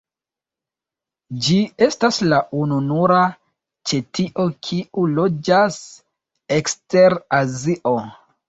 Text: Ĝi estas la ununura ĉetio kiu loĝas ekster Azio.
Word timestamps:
Ĝi 1.47 1.57
estas 1.87 2.17
la 2.31 2.39
ununura 2.61 3.19
ĉetio 3.91 4.47
kiu 4.69 5.07
loĝas 5.21 5.81
ekster 6.61 7.21
Azio. 7.43 7.97